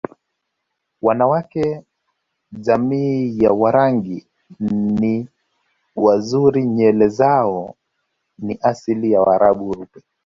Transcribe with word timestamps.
Wanawake 1.01 1.83
jamii 2.51 3.39
ya 3.39 3.51
Warangi 3.51 4.27
ni 4.69 5.27
wazuri 5.95 6.65
nywele 6.67 7.07
zao 7.07 7.75
ni 8.37 8.59
asili 8.61 9.11
ya 9.11 9.21
waraabu 9.21 9.69
weupe 9.69 10.01